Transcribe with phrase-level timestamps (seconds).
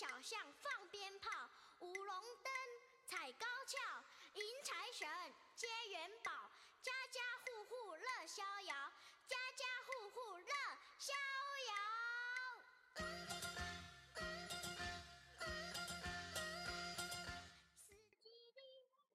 [0.00, 1.28] 小巷放鞭炮，
[1.80, 2.08] 舞龙
[2.42, 2.50] 灯，
[3.06, 3.76] 踩高跷，
[4.32, 5.06] 迎财神，
[5.54, 6.32] 接元宝，
[6.82, 8.74] 家家户户乐逍遥，
[9.28, 10.52] 家家户户乐
[10.98, 11.12] 逍
[11.68, 11.76] 遥。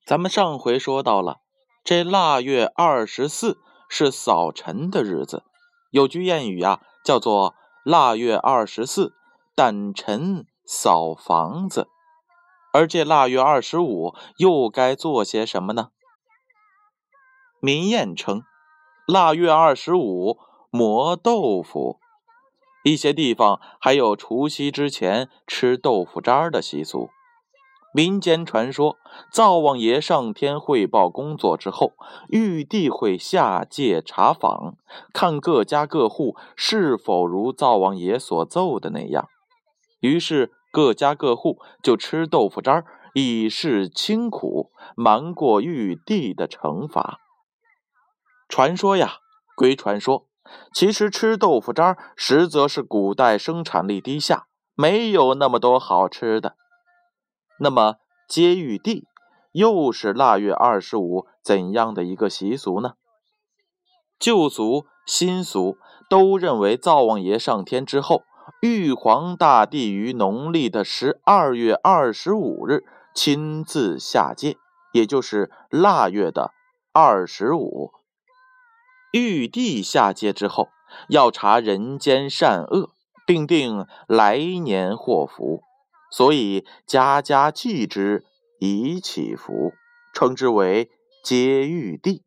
[0.06, 1.42] 咱们上回说到了，
[1.84, 3.58] 这腊月二十四
[3.90, 5.44] 是扫尘的日子，
[5.90, 9.16] 有句谚语啊，叫做“腊月二十四，
[9.56, 10.46] 掸尘”。
[10.66, 11.88] 扫房子，
[12.74, 15.90] 而这腊月二十五又该做些什么呢？
[17.60, 18.44] 民谚称，
[19.08, 20.38] 腊月二十五
[20.70, 22.00] 磨豆腐。
[22.84, 27.10] 一些地方还有除夕之前吃豆腐渣的习俗。
[27.94, 28.98] 民间传说，
[29.32, 31.94] 灶王爷上天汇报工作之后，
[32.28, 34.76] 玉帝会下界查访，
[35.14, 39.30] 看各家各户是否如灶王爷所奏的那样。
[40.06, 47.22] 于是各家各户就吃豆腐渣以示清苦，瞒过玉帝的惩罚。
[48.48, 49.16] 传说呀，
[49.56, 50.28] 归传说，
[50.72, 54.46] 其实吃豆腐渣实则是古代生产力低下，
[54.76, 56.56] 没有那么多好吃的。
[57.60, 57.96] 那么
[58.28, 59.08] 接玉帝
[59.54, 62.94] 又是腊月二十五怎样的一个习俗呢？
[64.20, 68.22] 旧俗新俗都认为灶王爷上天之后。
[68.66, 74.58] 玉皇大帝于农历的十二月二十五日亲自下界，
[74.92, 76.52] 也就是腊月的
[76.92, 77.92] 二十五。
[79.12, 80.70] 玉帝下界之后，
[81.10, 82.90] 要查人间善恶，
[83.28, 85.62] 并定来年祸福，
[86.10, 88.26] 所以家家祭之
[88.60, 89.74] 以祈福，
[90.12, 90.90] 称之为
[91.24, 92.24] 接玉帝。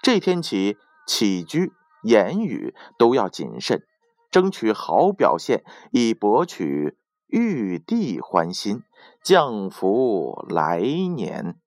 [0.00, 3.82] 这天起，起居言语都要谨慎。
[4.30, 8.82] 争取好表现，以博取玉帝欢心，
[9.22, 11.60] 降福来年。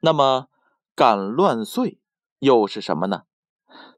[0.00, 0.48] 那么
[0.94, 1.98] 赶乱岁
[2.38, 3.22] 又是什么呢？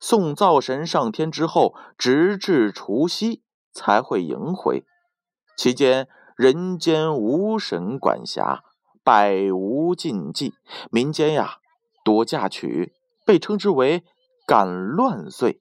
[0.00, 3.42] 送灶神上天之后，直至除夕
[3.72, 4.86] 才会迎回。
[5.56, 8.62] 期间人间无神管辖，
[9.02, 10.54] 百无禁忌，
[10.90, 11.58] 民间呀
[12.04, 14.04] 多嫁娶，被称之为
[14.46, 15.60] 赶乱岁。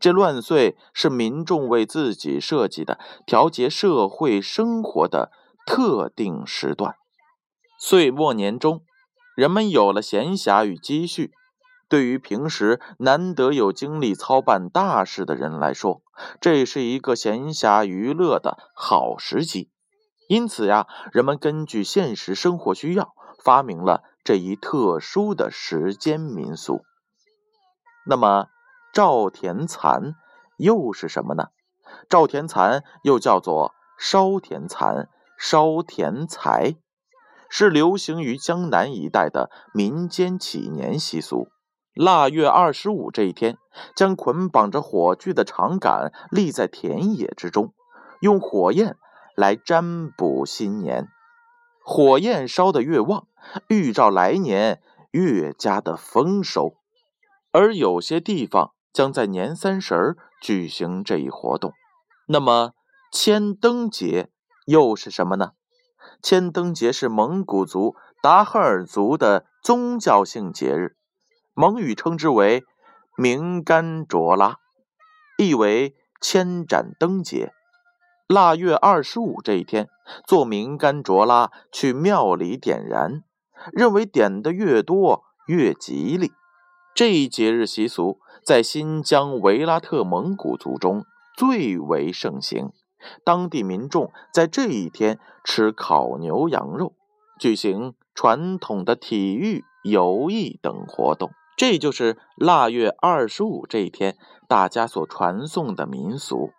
[0.00, 5.30] 这乱岁是民众为自己设计的调节社会生活的
[5.66, 6.96] 特定时段。
[7.78, 8.82] 岁末年终，
[9.36, 11.32] 人们有了闲暇与积蓄，
[11.88, 16.02] 对于平时难得有精力操办大事的人来说，
[16.40, 19.70] 这是一个闲暇娱乐的好时机。
[20.28, 26.80] 因此呀，人们根据现实生活需要，发明了这一特殊的时间民俗。
[28.06, 28.46] 那么，
[28.94, 30.14] 赵田蚕
[30.56, 31.48] 又是什么呢？
[32.08, 36.76] 赵田蚕又叫做烧田蚕、烧田财，
[37.48, 41.48] 是流行于江南一带的民间祈年习俗。
[41.92, 43.58] 腊月二十五这一天，
[43.96, 47.74] 将捆绑着火炬的长杆立在田野之中，
[48.20, 48.96] 用火焰
[49.34, 51.08] 来占卜新年。
[51.84, 53.26] 火焰烧得越旺，
[53.66, 54.80] 预兆来年
[55.10, 56.76] 越加的丰收。
[57.50, 58.70] 而有些地方。
[58.94, 61.74] 将在年三十儿举行这一活动。
[62.26, 62.72] 那么，
[63.12, 64.30] 千灯节
[64.64, 65.50] 又是什么呢？
[66.22, 70.96] 千灯节是蒙古族达赫尔族的宗教性节日，
[71.52, 72.64] 蒙语称之为
[73.18, 74.58] “明干卓拉”，
[75.36, 77.52] 意为千盏灯节。
[78.26, 79.88] 腊月二十五这一天，
[80.26, 83.22] 做明干卓拉去庙里点燃，
[83.72, 86.32] 认为点的越多越吉利。
[86.94, 92.72] 这一节日习俗在新疆维拉特蒙古族中最为盛行，
[93.24, 96.92] 当地民众在这一天吃烤牛羊肉，
[97.38, 101.30] 举行传统的体育、游艺等活动。
[101.56, 104.16] 这就是腊月二十五这一天
[104.46, 106.50] 大家所传颂的民俗。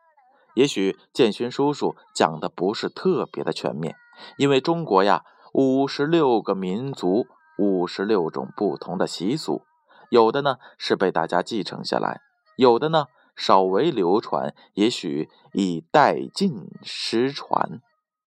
[0.55, 3.95] 也许建勋叔叔讲的不是特别的全面，
[4.37, 5.23] 因为中国呀，
[5.53, 7.27] 五十六个民族，
[7.59, 9.61] 五十六种不同的习俗。
[10.09, 12.21] 有的呢是被大家继承下来，
[12.57, 13.05] 有的呢
[13.35, 17.81] 稍微流传，也许已殆尽失传。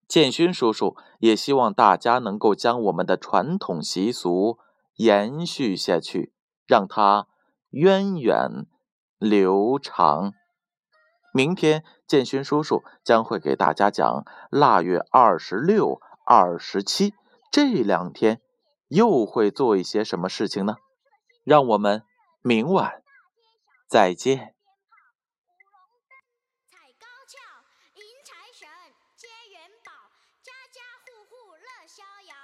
[0.06, 4.58] 建勋叔叔也希望大家能够将我们的传统习俗
[4.96, 6.32] 延续下去，
[6.66, 7.26] 让它
[7.70, 8.66] 源远
[9.18, 10.32] 流长。
[11.34, 17.12] 明天建勋叔叔将会给大家讲腊月二十六、二十七
[17.52, 18.40] 这两天
[18.88, 20.76] 又会做一些什么事情呢？
[21.48, 22.04] 让我们
[22.42, 23.02] 明晚
[23.88, 24.54] 再见。
[28.24, 28.68] 财神
[29.16, 29.90] 接元宝，
[30.42, 32.37] 家家户户乐逍遥。